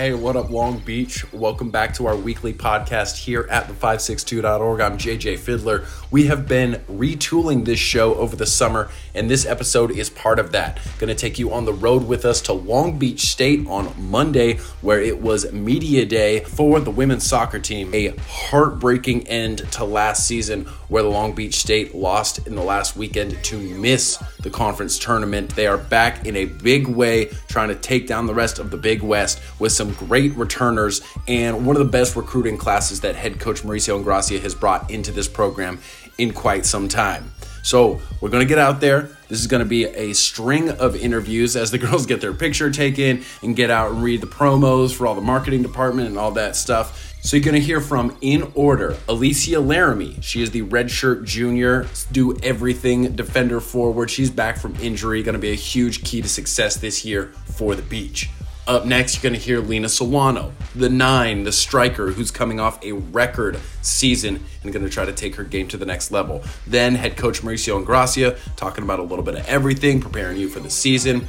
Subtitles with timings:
[0.00, 1.30] Hey, what up, Long Beach?
[1.30, 4.80] Welcome back to our weekly podcast here at the562.org.
[4.80, 5.84] I'm JJ Fiddler.
[6.10, 10.52] We have been retooling this show over the summer, and this episode is part of
[10.52, 10.80] that.
[10.98, 14.54] Going to take you on the road with us to Long Beach State on Monday,
[14.80, 17.94] where it was Media Day for the women's soccer team.
[17.94, 22.96] A heartbreaking end to last season, where the Long Beach State lost in the last
[22.96, 25.54] weekend to miss the conference tournament.
[25.54, 28.78] They are back in a big way, trying to take down the rest of the
[28.78, 33.38] Big West with some great returners and one of the best recruiting classes that head
[33.40, 35.78] coach Mauricio Ingrassia has brought into this program
[36.18, 37.30] in quite some time.
[37.62, 39.10] So we're going to get out there.
[39.28, 42.70] This is going to be a string of interviews as the girls get their picture
[42.70, 46.32] taken and get out and read the promos for all the marketing department and all
[46.32, 47.06] that stuff.
[47.22, 50.16] So you're going to hear from, in order, Alicia Laramie.
[50.22, 54.10] She is the redshirt junior, do everything defender forward.
[54.10, 57.74] She's back from injury, going to be a huge key to success this year for
[57.74, 58.30] the beach.
[58.70, 62.80] Up next, you're going to hear Lena Solano, the nine, the striker who's coming off
[62.84, 66.44] a record season and going to try to take her game to the next level.
[66.68, 70.60] Then, head coach Mauricio Ingrassia talking about a little bit of everything, preparing you for
[70.60, 71.26] the season.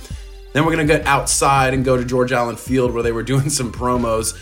[0.54, 3.24] Then, we're going to get outside and go to George Allen Field where they were
[3.24, 4.38] doing some promos.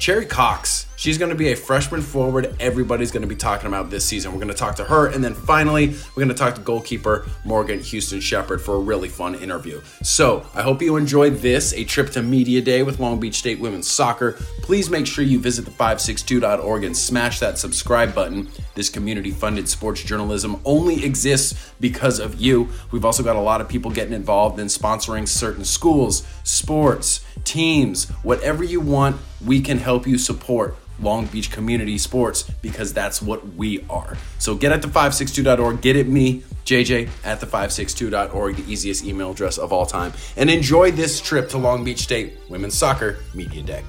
[0.00, 3.88] Cherry Cox, she's going to be a freshman forward everybody's going to be talking about
[3.88, 4.32] this season.
[4.32, 5.06] We're going to talk to her.
[5.06, 9.08] And then finally, we're going to talk to goalkeeper Morgan Houston Shepard for a really
[9.08, 9.80] fun interview.
[10.02, 13.60] So I hope you enjoyed this, a trip to Media Day with Long Beach State
[13.60, 14.32] Women's Soccer.
[14.60, 18.50] Please make sure you visit the562.org and smash that subscribe button.
[18.74, 22.68] This community funded sports journalism only exists because of you.
[22.90, 28.10] We've also got a lot of people getting involved in sponsoring certain schools, sports, teams,
[28.22, 33.54] whatever you want, we can help you support Long Beach community sports because that's what
[33.54, 34.16] we are.
[34.38, 39.72] So get at the562.org, get at me, JJ at the562.org, the easiest email address of
[39.72, 43.84] all time, and enjoy this trip to Long Beach State Women's Soccer Media Day.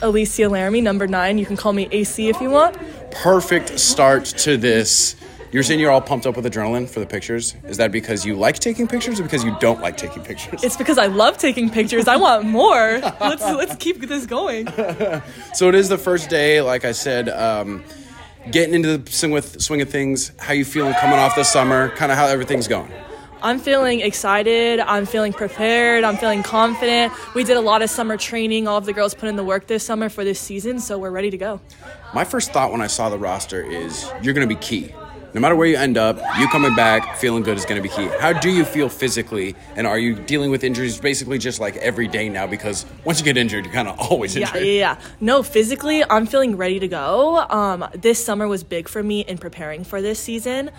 [0.00, 1.38] Alicia Laramie, number nine.
[1.38, 2.76] You can call me AC if you want.
[3.10, 5.16] Perfect start to this.
[5.50, 7.56] You're saying you're all pumped up with adrenaline for the pictures.
[7.64, 10.62] Is that because you like taking pictures or because you don't like taking pictures?
[10.62, 12.06] It's because I love taking pictures.
[12.06, 12.98] I want more.
[13.20, 14.66] let's let's keep this going.
[15.54, 17.82] so it is the first day, like I said, um,
[18.50, 20.32] getting into the swing with swing of things.
[20.38, 21.88] How you feeling coming off the summer?
[21.90, 22.92] Kind of how everything's going.
[23.40, 24.80] I'm feeling excited.
[24.80, 26.04] I'm feeling prepared.
[26.04, 27.12] I'm feeling confident.
[27.34, 28.68] We did a lot of summer training.
[28.68, 31.12] All of the girls put in the work this summer for this season, so we're
[31.12, 31.60] ready to go.
[32.12, 34.92] My first thought when I saw the roster is you're going to be key
[35.34, 37.94] no matter where you end up, you coming back feeling good is going to be
[37.94, 38.08] key.
[38.18, 42.08] How do you feel physically, and are you dealing with injuries basically just like every
[42.08, 42.46] day now?
[42.46, 44.56] Because once you get injured, you're kind of always injured.
[44.56, 45.00] Yeah, yeah, yeah.
[45.20, 47.38] No, physically, I'm feeling ready to go.
[47.50, 50.70] Um, this summer was big for me in preparing for this season,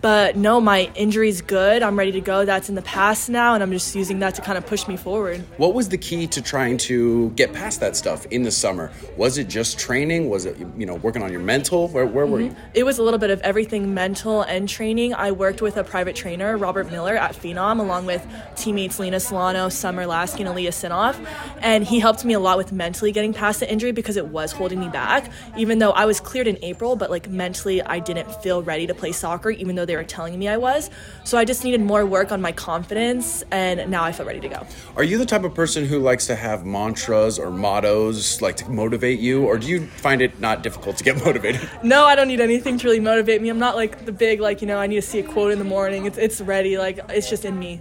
[0.00, 1.82] but no, my injury's good.
[1.82, 2.44] I'm ready to go.
[2.44, 4.96] That's in the past now, and I'm just using that to kind of push me
[4.96, 5.44] forward.
[5.56, 8.92] What was the key to trying to get past that stuff in the summer?
[9.16, 10.30] Was it just training?
[10.30, 11.88] Was it you know working on your mental?
[11.88, 12.32] Where where mm-hmm.
[12.32, 12.56] were you?
[12.74, 16.14] It was a little bit of everything mental and training, I worked with a private
[16.14, 18.22] trainer, Robert Miller, at Phenom, along with
[18.54, 21.16] teammates Lena Solano, Summer Lasky, and Aaliyah Sinoff.
[21.62, 24.52] And he helped me a lot with mentally getting past the injury because it was
[24.52, 25.32] holding me back.
[25.56, 28.94] Even though I was cleared in April, but like mentally, I didn't feel ready to
[28.94, 30.90] play soccer, even though they were telling me I was.
[31.24, 34.48] So I just needed more work on my confidence, and now I feel ready to
[34.48, 34.66] go.
[34.96, 38.70] Are you the type of person who likes to have mantras or mottos, like to
[38.70, 41.66] motivate you, or do you find it not difficult to get motivated?
[41.82, 43.48] No, I don't need anything to really motivate me.
[43.48, 45.52] I'm not like the big big like you know I need to see a quote
[45.52, 46.06] in the morning.
[46.06, 46.78] It's it's ready.
[46.78, 47.80] Like it's just in me.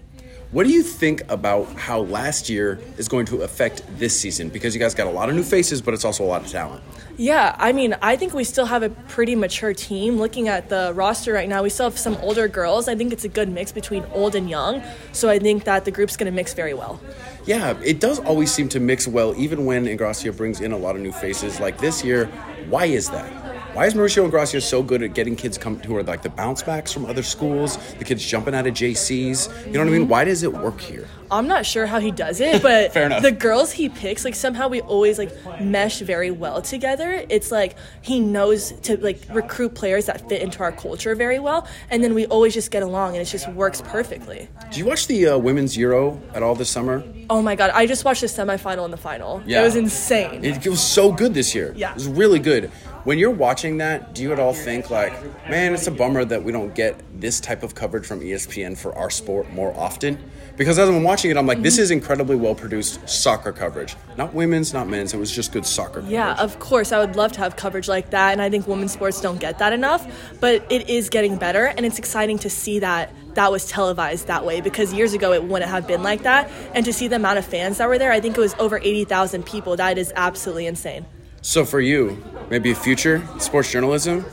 [0.51, 4.49] What do you think about how last year is going to affect this season?
[4.49, 6.47] Because you guys got a lot of new faces, but it's also a lot of
[6.47, 6.81] talent.
[7.17, 10.17] Yeah, I mean, I think we still have a pretty mature team.
[10.17, 12.87] Looking at the roster right now, we still have some older girls.
[12.87, 14.83] I think it's a good mix between old and young.
[15.11, 17.01] So I think that the group's going to mix very well.
[17.45, 20.95] Yeah, it does always seem to mix well, even when Ingrassia brings in a lot
[20.95, 21.59] of new faces.
[21.59, 22.27] Like this year,
[22.69, 23.54] why is that?
[23.75, 26.63] Why is Mauricio Ingrassia so good at getting kids come who are like the bounce
[26.63, 29.65] backs from other schools, the kids jumping out of JCs?
[29.65, 30.07] You know what I mean?
[30.07, 31.09] Why does it work here?
[31.29, 33.21] I'm not sure how he does it, but Fair enough.
[33.21, 37.25] the girls he picks, like somehow we always like mesh very well together.
[37.27, 41.67] It's like he knows to like recruit players that fit into our culture very well,
[41.89, 44.47] and then we always just get along, and it just works perfectly.
[44.69, 47.03] Did you watch the uh, women's Euro at all this summer?
[47.29, 49.43] Oh my god, I just watched the semifinal and the final.
[49.45, 50.45] Yeah, it was insane.
[50.45, 51.73] It, it was so good this year.
[51.75, 52.71] Yeah, it was really good
[53.05, 55.13] When you're watching that, do you at all think like,
[55.47, 58.95] man, it's a bummer that we don't get this type of coverage from ESPN for
[58.95, 60.17] our sport more often?
[60.57, 61.83] Because as I'm watching it, I'm like, this mm-hmm.
[61.83, 63.95] is incredibly well produced soccer coverage.
[64.17, 65.13] Not women's, not men's.
[65.13, 65.99] It was just good soccer.
[66.07, 66.91] Yeah, of course.
[66.91, 69.59] I would love to have coverage like that, and I think women's sports don't get
[69.59, 70.07] that enough.
[70.39, 74.43] But it is getting better, and it's exciting to see that that was televised that
[74.45, 76.49] way because years ago it wouldn't have been like that.
[76.73, 78.79] And to see the amount of fans that were there, I think it was over
[78.79, 79.75] 80,000 people.
[79.75, 81.05] That is absolutely insane.
[81.45, 82.17] So for you,
[82.49, 84.25] maybe a future sports journalism,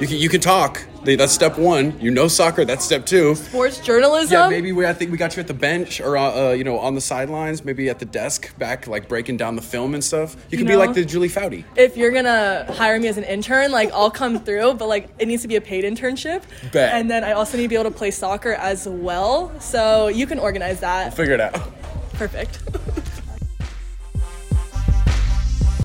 [0.00, 0.82] you can you can talk.
[1.04, 2.00] That's step one.
[2.00, 2.64] You know soccer.
[2.64, 3.34] That's step two.
[3.34, 4.32] Sports journalism.
[4.32, 4.86] Yeah, maybe we.
[4.86, 7.02] I think we got you at the bench or uh, uh, you know on the
[7.02, 7.66] sidelines.
[7.66, 10.36] Maybe at the desk back, like breaking down the film and stuff.
[10.48, 11.64] You can be know, like the Julie Foudy.
[11.76, 15.28] If you're gonna hire me as an intern, like I'll come through, but like it
[15.28, 16.44] needs to be a paid internship.
[16.72, 16.94] Bet.
[16.94, 19.52] And then I also need to be able to play soccer as well.
[19.60, 21.12] So you can organize that.
[21.12, 21.60] Figure it out.
[22.14, 22.60] Perfect.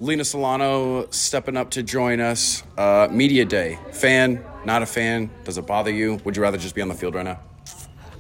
[0.02, 2.64] Lena Solano stepping up to join us.
[2.78, 3.78] Uh, Media Day.
[3.92, 5.30] Fan, not a fan?
[5.44, 6.20] Does it bother you?
[6.24, 7.40] Would you rather just be on the field right now?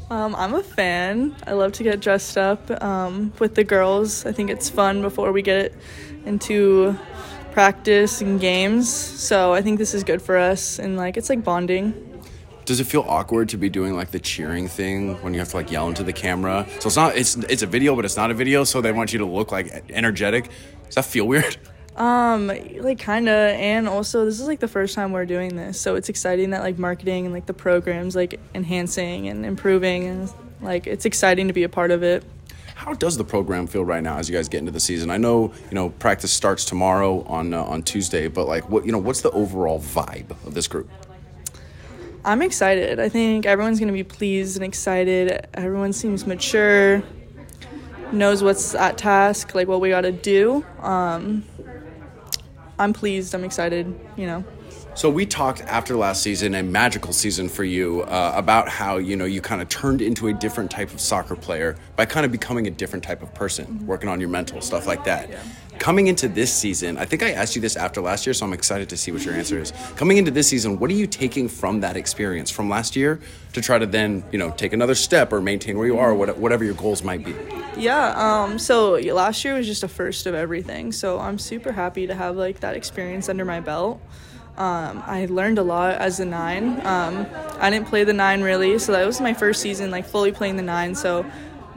[0.10, 1.36] Um, I'm a fan.
[1.48, 4.26] I love to get dressed up um, with the girls.
[4.26, 5.74] I think it's fun before we get
[6.26, 6.98] into
[7.52, 8.92] practice and games.
[8.92, 11.94] So I think this is good for us, and like it's like bonding.
[12.66, 15.58] Does it feel awkward to be doing like the cheering thing when you have to
[15.58, 16.68] like yell into the camera?
[16.80, 19.14] So it's not it's it's a video, but it's not a video, so they want
[19.14, 20.50] you to look like energetic.
[20.90, 21.56] Does that feel weird?
[21.96, 25.96] Um, like kinda, and also this is like the first time we're doing this, so
[25.96, 30.88] it's exciting that like marketing and like the programs like enhancing and improving, and like
[30.88, 32.24] it's exciting to be a part of it.
[32.76, 35.12] How does the program feel right now as you guys get into the season?
[35.12, 38.94] I know you know practice starts tomorrow on uh, on Tuesday, but like what you
[38.94, 40.90] know, what's the overall vibe of this group?
[42.24, 43.00] I'm excited.
[43.02, 45.48] I think everyone's gonna be pleased and excited.
[45.54, 47.04] Everyone seems mature,
[48.12, 50.66] knows what's at task, like what we got to do.
[50.82, 51.44] Um,
[52.78, 53.36] I'm pleased.
[53.36, 54.00] I'm excited.
[54.16, 54.44] You know.
[54.96, 59.16] So we talked after last season, a magical season for you, uh, about how you
[59.16, 62.32] know you kind of turned into a different type of soccer player by kind of
[62.32, 65.30] becoming a different type of person, working on your mental stuff like that.
[65.30, 65.42] Yeah.
[65.78, 68.52] Coming into this season, I think I asked you this after last year, so I'm
[68.52, 69.72] excited to see what your answer is.
[69.96, 73.22] Coming into this season, what are you taking from that experience from last year
[73.54, 76.16] to try to then you know take another step or maintain where you are, or
[76.34, 77.34] whatever your goals might be?
[77.80, 78.14] Yeah.
[78.44, 80.92] Um, so last year was just a first of everything.
[80.92, 84.02] So I'm super happy to have like that experience under my belt.
[84.58, 86.86] Um, I learned a lot as a nine.
[86.86, 87.26] Um,
[87.60, 90.58] I didn't play the nine really, so that was my first season, like fully playing
[90.58, 90.94] the nine.
[90.96, 91.26] So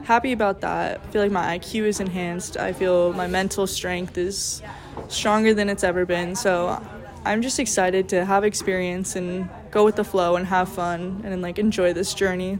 [0.02, 1.00] happy about that.
[1.00, 2.56] I feel like my IQ is enhanced.
[2.56, 4.60] I feel my mental strength is
[5.06, 6.34] stronger than it's ever been.
[6.34, 6.84] So
[7.24, 11.40] I'm just excited to have experience and go with the flow and have fun and
[11.40, 12.58] like enjoy this journey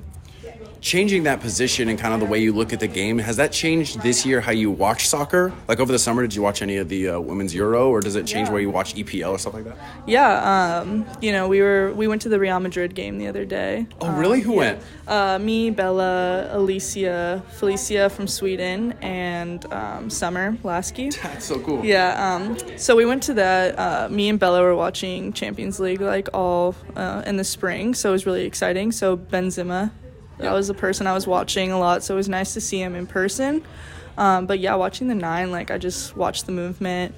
[0.82, 3.52] changing that position and kind of the way you look at the game has that
[3.52, 5.52] changed this year how you watch soccer?
[5.68, 8.16] Like over the summer did you watch any of the uh, women's euro or does
[8.16, 8.52] it change yeah.
[8.52, 9.78] where you watch epl or stuff like that?
[10.06, 13.44] Yeah um, you know we were we went to the real madrid game the other
[13.44, 13.86] day.
[14.00, 14.40] Oh really?
[14.40, 14.58] Um, who yeah.
[14.58, 14.82] went?
[15.06, 21.10] Uh, me bella alicia felicia from sweden and um, summer lasky.
[21.22, 21.84] That's so cool.
[21.84, 23.78] Yeah um, so we went to that.
[23.78, 28.08] Uh, me and bella were watching champions league like all uh, in the spring so
[28.08, 28.90] it was really exciting.
[28.90, 29.92] So benzema
[30.38, 32.80] that was the person I was watching a lot, so it was nice to see
[32.80, 33.64] him in person.
[34.18, 37.14] Um, but yeah, watching the nine, like I just watched the movement,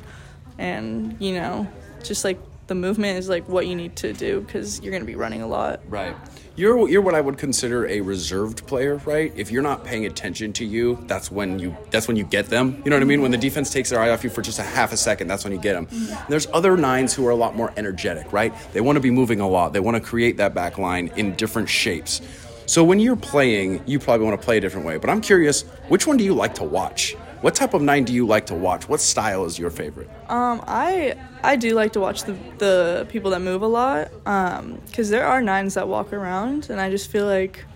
[0.58, 1.66] and you know,
[2.02, 5.16] just like the movement is like what you need to do because you're gonna be
[5.16, 5.81] running a lot.
[5.88, 6.16] Right.
[6.56, 9.32] You're you're what I would consider a reserved player, right?
[9.34, 12.81] If you're not paying attention to you, that's when you that's when you get them.
[12.84, 13.22] You know what I mean?
[13.22, 15.43] When the defense takes their eye off you for just a half a second, that's
[15.43, 15.87] when you get them.
[15.87, 16.31] Mm-hmm.
[16.31, 18.55] There's other nines who are a lot more energetic, right?
[18.72, 19.72] They want to be moving a lot.
[19.72, 22.20] They want to create that back line in different shapes.
[22.66, 24.96] So when you're playing, you probably want to play a different way.
[24.96, 27.14] But I'm curious, which one do you like to watch?
[27.43, 28.88] What type of nine do you like to watch?
[28.88, 30.09] What style is your favorite?
[30.30, 34.11] Um, I I do like to watch the the people that move a lot.
[34.25, 37.66] Um, because there are nines that walk around, and I just feel like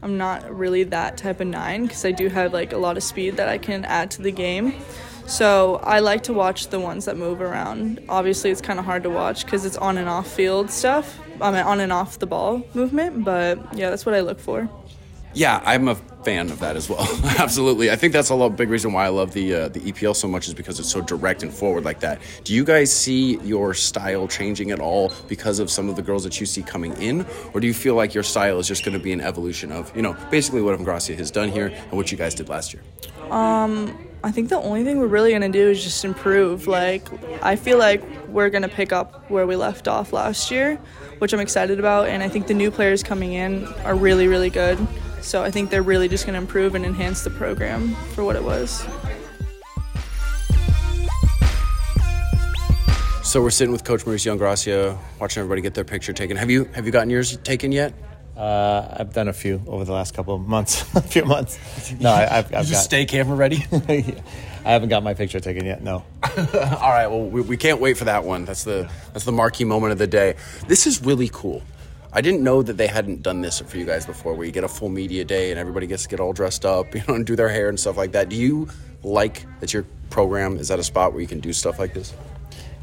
[0.00, 3.02] I'm not really that type of nine because I do have like a lot of
[3.02, 4.74] speed that I can add to the game.
[5.26, 8.04] So I like to watch the ones that move around.
[8.08, 11.18] Obviously, it's kind of hard to watch because it's on and off field stuff.
[11.40, 13.24] I mean, on and off the ball movement.
[13.24, 14.68] But yeah, that's what I look for.
[15.34, 17.06] Yeah, I'm a fan of that as well.
[17.38, 20.14] Absolutely, I think that's a lot, big reason why I love the uh, the EPL
[20.14, 22.20] so much is because it's so direct and forward like that.
[22.44, 26.22] Do you guys see your style changing at all because of some of the girls
[26.22, 28.96] that you see coming in, or do you feel like your style is just going
[28.96, 32.12] to be an evolution of you know basically what Gracia has done here and what
[32.12, 32.82] you guys did last year?
[33.30, 36.66] Um, I think the only thing we're really gonna do is just improve.
[36.66, 37.06] Like,
[37.42, 40.76] I feel like we're gonna pick up where we left off last year,
[41.18, 42.08] which I'm excited about.
[42.08, 44.78] And I think the new players coming in are really, really good.
[45.20, 48.42] So I think they're really just gonna improve and enhance the program for what it
[48.42, 48.86] was.
[53.22, 56.38] So we're sitting with Coach Mauricio Ingrassia, watching everybody get their picture taken.
[56.38, 57.92] Have you have you gotten yours taken yet?
[58.36, 61.58] Uh, I've done a few over the last couple of months, a few months.
[62.00, 62.82] No, I, I've, I've Just got.
[62.82, 63.64] stay camera ready.
[64.64, 65.82] I haven't got my picture taken yet.
[65.82, 66.04] No.
[66.24, 68.44] All right, well, we, we can't wait for that one.
[68.44, 70.34] That's the that's the marquee moment of the day.
[70.66, 71.62] This is really cool.
[72.12, 74.64] I didn't know that they hadn't done this for you guys before, where you get
[74.64, 77.26] a full media day and everybody gets to get all dressed up, you know, and
[77.26, 78.28] do their hair and stuff like that.
[78.28, 78.68] Do you
[79.02, 82.14] like that your program is at a spot where you can do stuff like this?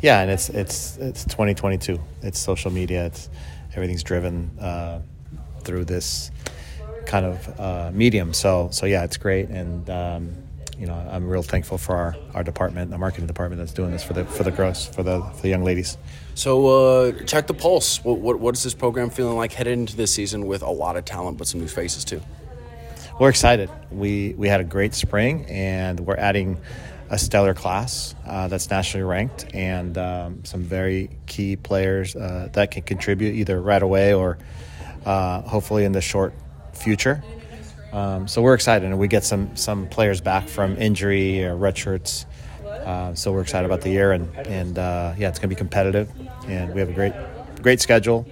[0.01, 1.99] Yeah, and it's it's it's 2022.
[2.21, 3.05] It's social media.
[3.05, 3.29] It's
[3.73, 5.01] everything's driven uh,
[5.61, 6.31] through this
[7.05, 8.33] kind of uh, medium.
[8.33, 10.35] So so yeah, it's great, and um,
[10.77, 14.03] you know I'm real thankful for our, our department, the marketing department that's doing this
[14.03, 15.97] for the for the girls, for the for the young ladies.
[16.35, 18.03] So uh, check the pulse.
[18.03, 20.95] What, what what is this program feeling like headed into this season with a lot
[20.97, 22.21] of talent, but some new faces too?
[23.19, 23.69] We're excited.
[23.91, 26.57] We we had a great spring, and we're adding
[27.09, 32.71] a stellar class uh, that's nationally ranked, and um, some very key players uh, that
[32.71, 34.37] can contribute either right away or
[35.05, 36.33] uh, hopefully in the short
[36.73, 37.23] future.
[37.93, 41.77] Um, so we're excited, and we get some some players back from injury or red
[41.77, 42.25] shirts.
[42.65, 45.55] Uh, so we're excited about the year, and and uh, yeah, it's going to be
[45.55, 46.09] competitive,
[46.47, 47.13] and we have a great
[47.61, 48.25] great schedule.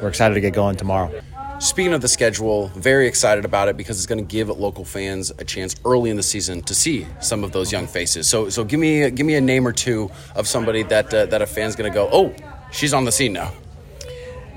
[0.00, 1.12] We're excited to get going tomorrow.
[1.60, 5.30] Speaking of the schedule, very excited about it because it's going to give local fans
[5.38, 8.26] a chance early in the season to see some of those young faces.
[8.26, 11.42] So, so give me give me a name or two of somebody that uh, that
[11.42, 12.34] a fan's going to go, oh,
[12.72, 13.52] she's on the scene now.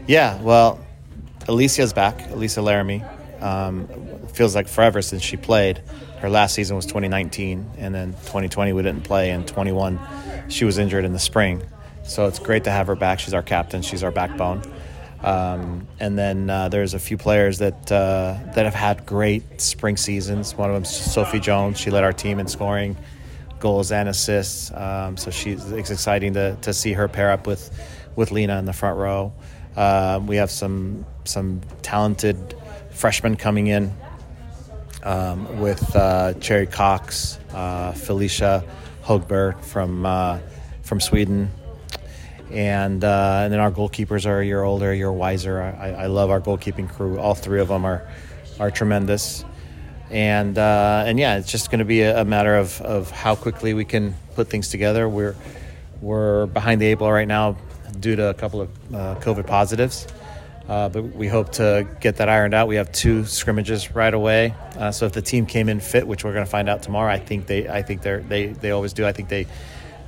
[0.08, 0.80] Yeah, well,
[1.48, 2.30] Alicia's back.
[2.32, 3.04] Alicia Laramie.
[3.39, 3.88] Um,
[4.34, 5.82] feels like forever since she played.
[6.20, 10.00] Her last season was 2019, and then 2020 we didn't play, and 21
[10.50, 11.62] she was injured in the spring.
[12.04, 13.20] So it's great to have her back.
[13.20, 13.82] She's our captain.
[13.82, 14.63] She's our backbone.
[15.22, 19.98] Um, and then uh, there's a few players that uh, that have had great spring
[19.98, 20.56] seasons.
[20.56, 21.80] One of them's Sophie Jones.
[21.80, 22.98] She led our team in scoring
[23.60, 24.72] goals and assists.
[24.72, 27.72] Um, so she's it's exciting to, to see her pair up with
[28.16, 29.34] with Lena in the front row.
[29.77, 32.55] Uh, we have some some talented
[32.89, 33.93] freshmen coming in
[35.03, 38.63] um, with uh, Cherry Cox, uh, Felicia
[39.03, 40.39] Hogberg from uh,
[40.81, 41.51] from Sweden,
[42.50, 45.62] and uh, and then our goalkeepers are a year older, a year wiser.
[45.62, 47.19] I, I love our goalkeeping crew.
[47.19, 48.10] All three of them are
[48.60, 49.46] are tremendous,
[50.10, 53.36] and uh, and yeah, it's just going to be a, a matter of, of how
[53.36, 55.07] quickly we can put things together.
[55.07, 55.36] We're
[56.01, 57.57] we're behind the eight ball right now
[58.00, 60.08] due to a couple of uh, COVID positives.
[60.68, 62.68] Uh, but we hope to get that ironed out.
[62.68, 64.54] We have two scrimmages right away.
[64.75, 67.12] Uh, so if the team came in fit, which we're going to find out tomorrow,
[67.12, 69.06] I think they, I think they they they always do.
[69.06, 69.48] I think they,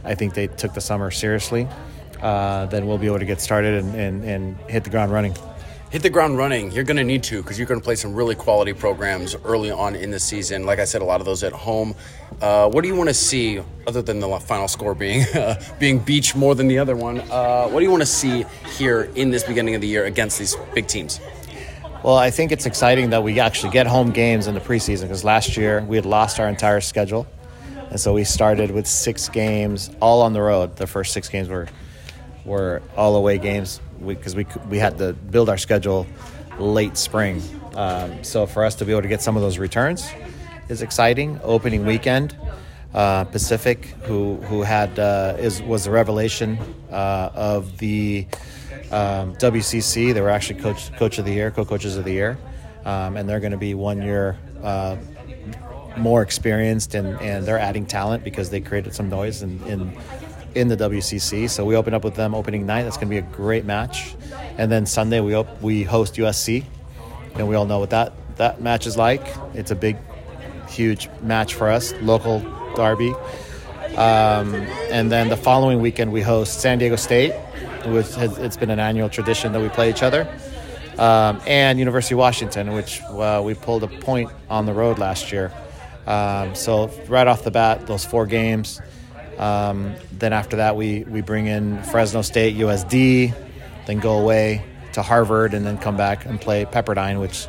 [0.04, 1.68] I think they took the summer seriously.
[2.22, 5.34] Uh, then we'll be able to get started and, and, and hit the ground running.
[5.90, 6.72] Hit the ground running.
[6.72, 9.72] You're going to need to because you're going to play some really quality programs early
[9.72, 10.64] on in the season.
[10.64, 11.96] Like I said, a lot of those at home.
[12.40, 15.98] Uh, what do you want to see, other than the final score being uh, being
[15.98, 17.22] Beach more than the other one?
[17.32, 18.46] Uh, what do you want to see
[18.78, 21.20] here in this beginning of the year against these big teams?
[22.04, 25.24] Well, I think it's exciting that we actually get home games in the preseason because
[25.24, 27.26] last year we had lost our entire schedule,
[27.90, 30.76] and so we started with six games all on the road.
[30.76, 31.68] The first six games were
[32.46, 36.08] were all away games because we, we, we had to build our schedule
[36.58, 37.42] late spring.
[37.76, 40.10] Um, so for us to be able to get some of those returns
[40.68, 41.40] is exciting.
[41.44, 42.36] Opening weekend,
[42.94, 46.58] uh, Pacific, who who had uh, is was the revelation
[46.92, 48.28] uh, of the
[48.92, 50.14] um, WCC.
[50.14, 52.38] They were actually coach coach of the year, co-coaches of the year,
[52.86, 54.98] um, and they're going to be one year uh,
[55.98, 59.98] more experienced, and, and they're adding talent because they created some noise in, in
[60.56, 61.50] in the WCC.
[61.50, 62.84] So we open up with them opening night.
[62.84, 64.16] That's going to be a great match,
[64.58, 66.66] and then Sunday we op- we host USC,
[67.36, 69.26] and we all know what that that match is like.
[69.54, 69.98] It's a big,
[70.70, 72.40] huge match for us, local
[72.76, 73.14] derby.
[73.98, 74.56] Um,
[74.92, 77.34] and then the following weekend we host San Diego State,
[77.86, 80.28] which has, it's been an annual tradition that we play each other.
[80.98, 85.32] Um, and University of Washington, which uh, we pulled a point on the road last
[85.32, 85.52] year.
[86.06, 88.82] Um, so right off the bat, those four games.
[89.40, 93.34] Um, then after that, we we bring in Fresno State, USD,
[93.88, 97.48] then go away to Harvard, and then come back and play Pepperdine, which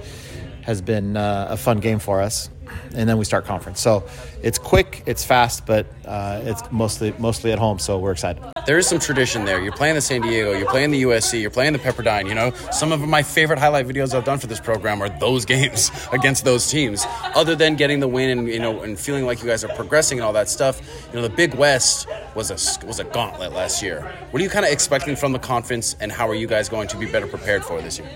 [0.63, 2.49] has been uh, a fun game for us.
[2.95, 3.81] And then we start conference.
[3.81, 4.05] So
[4.43, 7.79] it's quick, it's fast, but uh, it's mostly mostly at home.
[7.79, 8.43] So we're excited.
[8.67, 9.61] There is some tradition there.
[9.63, 12.29] You're playing the San Diego, you're playing the USC, you're playing the Pepperdine.
[12.29, 15.45] You know, some of my favorite highlight videos I've done for this program are those
[15.55, 17.05] games against those teams.
[17.35, 20.19] Other than getting the win and you know and feeling like you guys are progressing
[20.19, 23.83] and all that stuff, you know, the Big West was a was a gauntlet last
[23.83, 24.03] year.
[24.31, 26.89] What are you kind of expecting from the conference, and how are you guys going
[26.89, 28.09] to be better prepared for this year?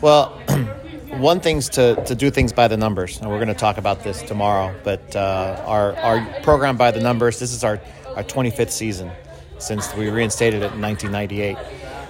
[0.00, 0.40] Well.
[1.18, 4.02] one thing's to, to do things by the numbers, and we're going to talk about
[4.02, 4.74] this tomorrow.
[4.84, 7.38] But uh, our our program by the numbers.
[7.38, 7.80] This is our
[8.16, 9.10] our 25th season,
[9.58, 11.56] since we reinstated it in 1998.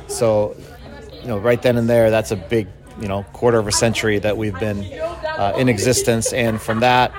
[0.09, 0.57] So,
[1.21, 2.69] you know, right then and there, that's a big,
[3.01, 7.13] you know, quarter of a century that we've been uh, in existence, and from that,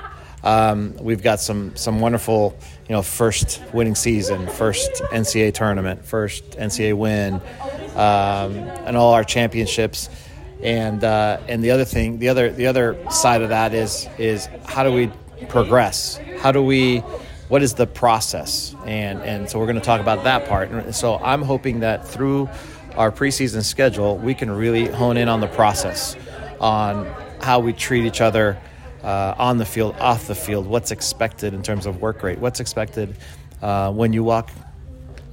[0.44, 2.56] um, we've got some some wonderful,
[2.88, 7.34] you know, first winning season, first NCAA tournament, first NCAA win,
[7.94, 10.08] um, and all our championships.
[10.62, 14.48] And uh, and the other thing, the other the other side of that is is
[14.64, 15.10] how do we
[15.48, 16.18] progress?
[16.38, 16.98] How do we
[17.48, 18.74] what is the process?
[18.86, 20.70] And and so we're going to talk about that part.
[20.70, 22.48] And so I'm hoping that through
[22.96, 26.16] our preseason schedule, we can really hone in on the process,
[26.60, 27.06] on
[27.42, 28.58] how we treat each other
[29.04, 32.60] uh, on the field, off the field, what's expected in terms of work rate, what's
[32.60, 33.16] expected
[33.62, 34.50] uh, when you walk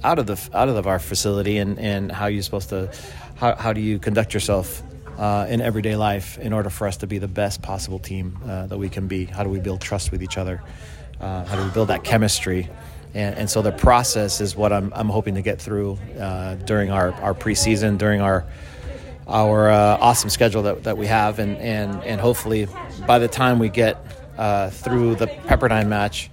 [0.04, 2.92] out of the out of our facility, and, and how you're supposed to,
[3.36, 4.82] how, how do you conduct yourself
[5.18, 8.66] uh, in everyday life in order for us to be the best possible team uh,
[8.66, 9.24] that we can be?
[9.24, 10.62] How do we build trust with each other?
[11.20, 12.68] Uh, how do we build that chemistry?
[13.14, 16.90] And, and, so the process is what I'm, I'm hoping to get through uh, during
[16.90, 18.44] our, our preseason, during our
[19.26, 22.68] our uh, awesome schedule that, that we have, and, and, and hopefully
[23.06, 24.04] by the time we get
[24.36, 26.30] uh, through the Pepperdine match,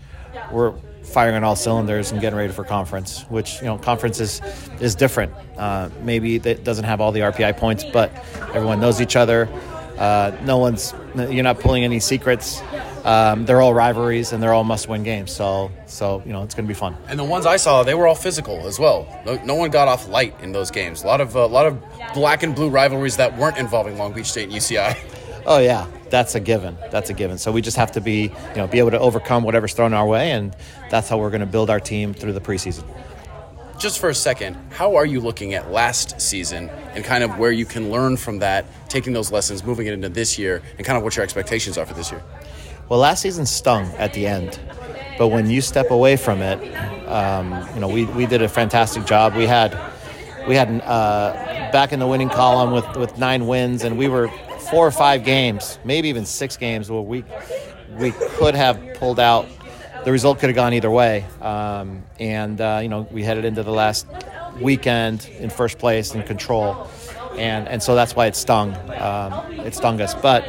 [0.51, 0.73] we're
[1.11, 3.23] firing on all cylinders and getting ready for conference.
[3.29, 4.41] Which you know, conference is
[4.79, 5.33] is different.
[5.57, 8.11] Uh, maybe it doesn't have all the RPI points, but
[8.53, 9.49] everyone knows each other.
[9.97, 12.61] Uh, no one's you're not pulling any secrets.
[13.03, 15.31] Um, they're all rivalries and they're all must-win games.
[15.31, 16.95] So, so you know, it's going to be fun.
[17.07, 19.07] And the ones I saw, they were all physical as well.
[19.25, 21.03] No, no one got off light in those games.
[21.03, 21.81] A lot of a uh, lot of
[22.13, 24.97] black and blue rivalries that weren't involving Long Beach State and UCI.
[25.45, 26.77] Oh yeah, that's a given.
[26.91, 27.37] That's a given.
[27.37, 30.07] So we just have to be, you know, be able to overcome whatever's thrown our
[30.07, 30.55] way, and
[30.89, 32.85] that's how we're going to build our team through the preseason
[33.81, 37.51] just for a second, how are you looking at last season and kind of where
[37.51, 40.97] you can learn from that, taking those lessons, moving it into this year, and kind
[40.97, 42.21] of what your expectations are for this year?
[42.89, 44.59] Well, last season stung at the end,
[45.17, 46.59] but when you step away from it,
[47.07, 49.35] um, you know, we, we did a fantastic job.
[49.35, 49.75] We had
[50.47, 54.29] we had uh, back in the winning column with, with nine wins, and we were
[54.71, 57.23] four or five games, maybe even six games, where we
[57.99, 59.45] we could have pulled out
[60.03, 61.25] the result could have gone either way.
[61.41, 64.07] Um, and uh, you know, we headed into the last
[64.59, 66.89] weekend in first place in control,
[67.37, 68.75] and and so that's why it stung.
[68.91, 70.15] Um, it stung us.
[70.15, 70.45] But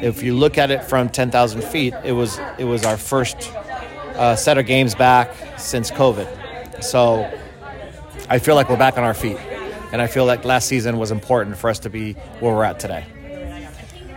[0.00, 3.52] if you look at it from ten thousand feet, it was it was our first
[4.14, 6.82] uh, set of games back since COVID.
[6.82, 7.30] So
[8.28, 9.38] I feel like we're back on our feet,
[9.92, 12.78] and I feel like last season was important for us to be where we're at
[12.78, 13.04] today.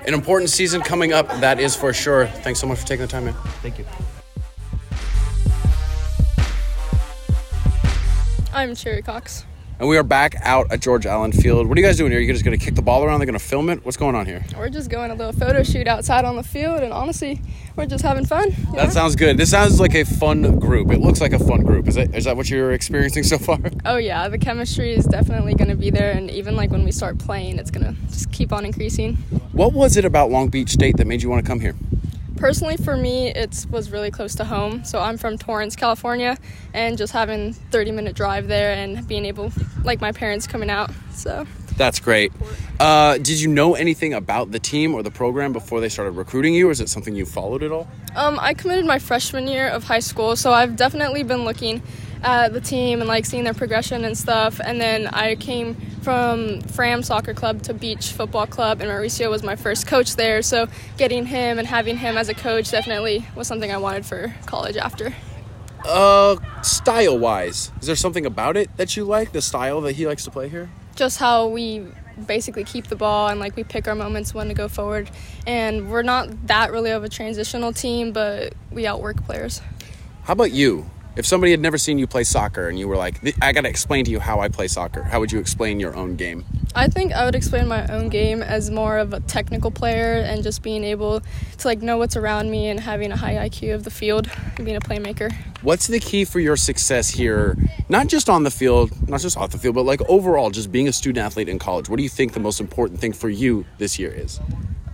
[0.06, 2.28] An important season coming up, that is for sure.
[2.28, 3.34] Thanks so much for taking the time, man.
[3.62, 3.86] Thank you.
[8.54, 9.46] I'm Cherry Cox.
[9.80, 11.68] And we are back out at George Allen Field.
[11.68, 12.20] What are you guys doing here?
[12.20, 13.20] Are you just going to kick the ball around?
[13.20, 13.84] They're going to film it?
[13.84, 14.46] What's going on here?
[14.56, 17.42] We're just going a little photo shoot outside on the field, and honestly,
[17.76, 18.52] we're just having fun.
[18.76, 18.90] That know?
[18.90, 19.38] sounds good.
[19.38, 20.92] This sounds like a fun group.
[20.92, 21.88] It looks like a fun group.
[21.88, 23.58] Is that is that what you're experiencing so far?
[23.86, 26.92] Oh yeah, the chemistry is definitely going to be there, and even like when we
[26.92, 29.16] start playing, it's going to just keep on increasing.
[29.52, 31.76] What was it about Long Beach State that made you want to come here?
[32.44, 34.84] Personally for me it was really close to home.
[34.84, 36.38] So i'm from torrance california
[36.74, 39.50] and just having 30 minute drive there and being able
[39.86, 41.48] like my parents coming out so.
[41.78, 42.34] That's great.
[42.80, 46.54] Uh, did you know anything about the team or the program before they started recruiting
[46.54, 47.88] you or is it something you followed at all?
[48.14, 51.82] Um, i committed my freshman year of high school so i've definitely been looking
[52.24, 54.60] at the team and like seeing their progression and stuff.
[54.64, 59.44] And then I came from Fram Soccer Club to Beach Football Club, and Mauricio was
[59.44, 60.42] my first coach there.
[60.42, 64.34] So getting him and having him as a coach definitely was something I wanted for
[64.46, 65.14] college after.
[65.86, 69.34] Uh, style wise, is there something about it that you like?
[69.34, 70.70] The style that he likes to play here?
[70.96, 71.86] Just how we
[72.28, 75.10] basically keep the ball and like we pick our moments when to go forward.
[75.46, 79.62] And we're not that really of a transitional team, but we outwork players.
[80.24, 80.90] How about you?
[81.16, 83.70] If somebody had never seen you play soccer and you were like, I got to
[83.70, 86.44] explain to you how I play soccer, how would you explain your own game?
[86.76, 90.42] I think I would explain my own game as more of a technical player and
[90.42, 91.22] just being able
[91.60, 94.66] to like know what's around me and having a high IQ of the field and
[94.66, 95.32] being a playmaker.
[95.62, 97.58] What's the key for your success here?
[97.90, 100.88] Not just on the field, not just off the field, but like overall, just being
[100.88, 101.90] a student athlete in college.
[101.90, 104.40] What do you think the most important thing for you this year is?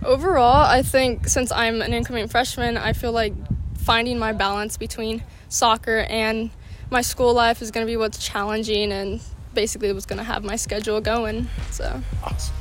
[0.04, 3.32] Overall, I think since I'm an incoming freshman, I feel like
[3.80, 6.50] finding my balance between soccer and
[6.90, 9.20] my school life is going to be what's challenging and
[9.54, 11.48] basically what's going to have my schedule going.
[11.70, 12.59] So awesome.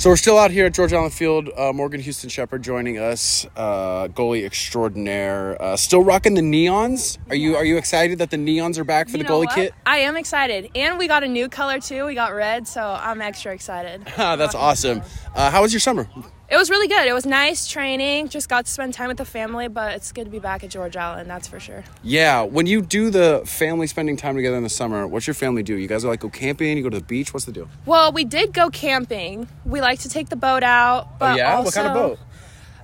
[0.00, 1.50] So we're still out here at George Allen Field.
[1.54, 5.60] Uh, Morgan Houston Shepard joining us, uh, goalie extraordinaire.
[5.60, 7.18] Uh, still rocking the neons.
[7.28, 9.74] Are you are you excited that the neons are back for you the goalie kit?
[9.84, 12.06] I am excited, and we got a new color too.
[12.06, 14.02] We got red, so I'm extra excited.
[14.16, 15.02] That's awesome.
[15.34, 16.08] Uh, how was your summer?
[16.50, 17.06] It was really good.
[17.06, 18.28] It was nice training.
[18.28, 20.70] Just got to spend time with the family, but it's good to be back at
[20.70, 21.84] George Allen, that's for sure.
[22.02, 25.62] Yeah, when you do the family spending time together in the summer, what's your family
[25.62, 25.76] do?
[25.76, 27.32] You guys are like go camping, you go to the beach.
[27.32, 27.68] What's the deal?
[27.86, 29.46] Well, we did go camping.
[29.64, 31.20] We like to take the boat out.
[31.20, 32.18] But oh yeah, what kind of boat?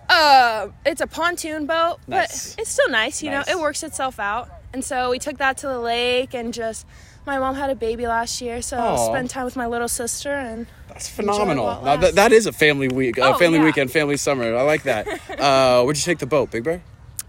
[0.08, 2.54] Uh, it's a pontoon boat, Nice.
[2.54, 3.20] but it's still nice.
[3.20, 3.48] You Nice.
[3.48, 4.48] know, it works itself out.
[4.72, 6.86] And so we took that to the lake and just.
[7.26, 9.08] My mom had a baby last year, so Aw.
[9.08, 11.82] spend time with my little sister and That's phenomenal.
[11.82, 13.64] Now, that, that is a family week, uh, Oh, family yeah.
[13.66, 14.56] weekend, family summer.
[14.56, 15.06] I like that.
[15.38, 16.82] uh, where'd you take the boat, Big Bear?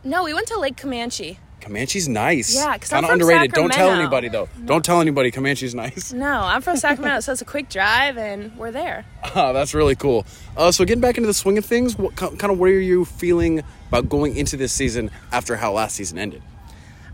[0.05, 1.37] no, we went to Lake Camanche.
[1.59, 2.55] Camanche's nice.
[2.55, 3.51] Yeah, 'cause I'm kind of underrated.
[3.51, 4.47] Don't tell anybody though.
[4.63, 5.31] Don't tell anybody.
[5.31, 6.13] Camanche's nice.
[6.13, 9.03] No, I'm from Sacramento, so it's a quick drive, and we're there.
[9.35, 10.25] Oh, that's really cool.
[10.55, 13.03] Uh, so getting back into the swing of things, what kind of what are you
[13.03, 16.41] feeling about going into this season after how last season ended?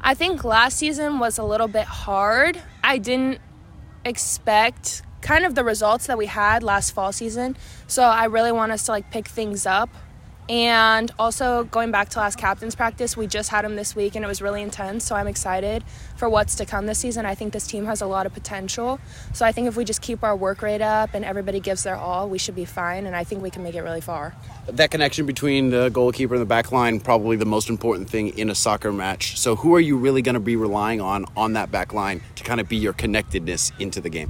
[0.01, 2.61] I think last season was a little bit hard.
[2.83, 3.39] I didn't
[4.05, 7.57] expect kind of the results that we had last fall season.
[7.87, 9.89] So I really want us to like pick things up.
[10.49, 14.25] And also going back to last captain's practice, we just had them this week and
[14.25, 15.05] it was really intense.
[15.05, 15.85] So I'm excited
[16.17, 17.25] for what's to come this season.
[17.25, 18.99] I think this team has a lot of potential.
[19.31, 21.95] So I think if we just keep our work rate up and everybody gives their
[21.95, 23.05] all, we should be fine.
[23.05, 24.35] And I think we can make it really far.
[24.67, 28.49] That connection between the goalkeeper and the back line probably the most important thing in
[28.49, 29.39] a soccer match.
[29.39, 32.43] So who are you really going to be relying on on that back line to
[32.43, 34.29] kind of be your connectedness into the game?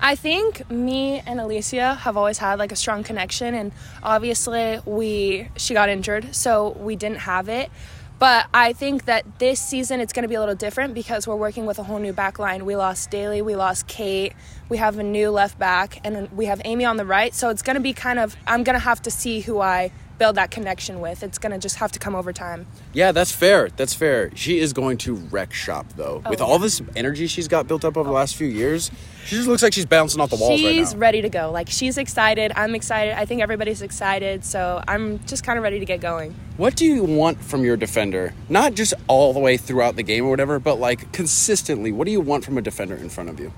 [0.00, 5.48] I think me and Alicia have always had like a strong connection and obviously we
[5.56, 7.70] she got injured so we didn't have it.
[8.18, 11.36] But I think that this season it's going to be a little different because we're
[11.36, 12.64] working with a whole new back line.
[12.64, 14.32] We lost Daly, we lost Kate,
[14.68, 17.34] we have a new left back and we have Amy on the right.
[17.34, 19.92] So it's going to be kind of I'm going to have to see who I
[20.18, 21.22] build that connection with.
[21.22, 22.66] It's to just have to come over time.
[22.92, 23.68] Yeah, that's fair.
[23.70, 24.30] That's fair.
[24.34, 26.22] She is going to wreck shop though.
[26.24, 28.90] Oh, with Oh, all this energy she's got built up over the last few years,
[29.24, 30.98] she just looks like she's bouncing off the walls She's right now.
[31.00, 31.50] ready to go.
[31.50, 32.52] Like she's excited.
[32.56, 33.18] I'm excited.
[33.18, 34.44] I think everybody's excited.
[34.44, 36.34] So I'm just kind of ready to get going.
[36.56, 38.32] What do you want from your defender?
[38.48, 41.92] Not just all the way throughout the game or whatever, but like consistently.
[41.92, 43.52] What do you want from a defender in front of you?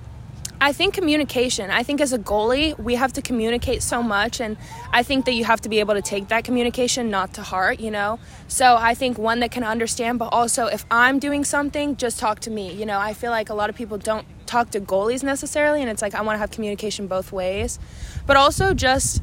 [0.60, 1.70] I think communication.
[1.70, 4.56] I think as a goalie, we have to communicate so much, and
[4.92, 7.78] I think that you have to be able to take that communication not to heart,
[7.78, 8.18] you know?
[8.48, 12.40] So I think one that can understand, but also if I'm doing something, just talk
[12.40, 12.72] to me.
[12.72, 15.88] You know, I feel like a lot of people don't talk to goalies necessarily, and
[15.88, 17.78] it's like I want to have communication both ways.
[18.26, 19.22] But also just,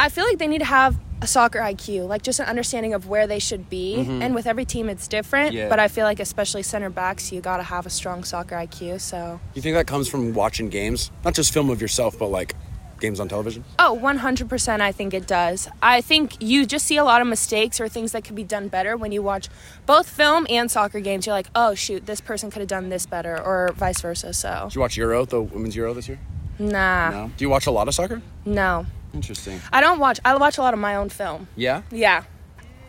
[0.00, 3.08] I feel like they need to have a soccer IQ, like just an understanding of
[3.08, 3.96] where they should be.
[3.98, 4.22] Mm-hmm.
[4.22, 5.52] And with every team, it's different.
[5.52, 5.68] Yeah.
[5.68, 9.00] But I feel like, especially center backs, you got to have a strong soccer IQ.
[9.00, 9.40] So.
[9.54, 11.10] You think that comes from watching games?
[11.24, 12.54] Not just film of yourself, but like
[13.00, 13.64] games on television?
[13.78, 15.68] Oh, 100% I think it does.
[15.82, 18.68] I think you just see a lot of mistakes or things that could be done
[18.68, 19.48] better when you watch
[19.86, 21.26] both film and soccer games.
[21.26, 24.32] You're like, oh, shoot, this person could have done this better, or vice versa.
[24.32, 26.18] So, Did you watch Euro, the women's Euro this year?
[26.58, 27.30] nah, No.
[27.36, 28.20] Do you watch a lot of soccer?
[28.44, 28.86] no.
[29.14, 29.60] Interesting.
[29.72, 31.48] I don't watch, I watch a lot of my own film.
[31.56, 31.82] Yeah?
[31.90, 32.24] Yeah.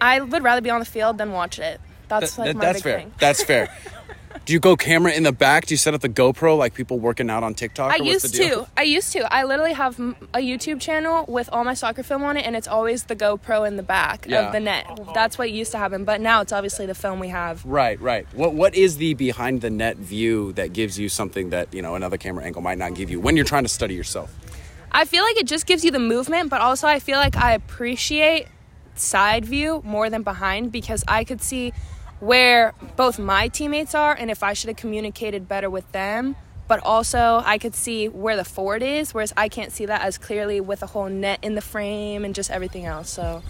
[0.01, 1.79] I would rather be on the field than watch it.
[2.07, 2.99] That's Th- like my that's big fair.
[2.99, 3.13] thing.
[3.19, 3.69] That's fair.
[4.45, 5.65] Do you go camera in the back?
[5.67, 7.91] Do you set up the GoPro like people working out on TikTok?
[7.91, 8.65] I or what's used the deal?
[8.65, 8.71] to.
[8.77, 9.31] I used to.
[9.33, 12.55] I literally have m- a YouTube channel with all my soccer film on it, and
[12.55, 14.47] it's always the GoPro in the back Yeah.
[14.47, 14.99] of the net.
[15.13, 17.63] That's what used to happen, but now it's obviously the film we have.
[17.65, 18.25] Right, right.
[18.33, 21.93] What what is the behind the net view that gives you something that you know
[21.95, 24.33] another camera angle might not give you when you're trying to study yourself?
[24.91, 27.53] I feel like it just gives you the movement, but also I feel like I
[27.53, 28.47] appreciate
[28.95, 31.73] side view more than behind because I could see
[32.19, 36.35] where both my teammates are and if I should have communicated better with them.
[36.67, 40.19] But also, I could see where the forward is, whereas I can't see that as
[40.19, 43.09] clearly with the whole net in the frame and just everything else.
[43.09, 43.41] So,